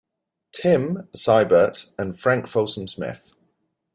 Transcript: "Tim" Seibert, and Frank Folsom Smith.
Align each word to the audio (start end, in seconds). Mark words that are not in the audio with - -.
"Tim" 0.51 1.07
Seibert, 1.15 1.91
and 1.99 2.19
Frank 2.19 2.47
Folsom 2.47 2.87
Smith. 2.87 3.33